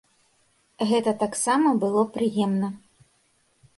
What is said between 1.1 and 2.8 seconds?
таксама было прыемна.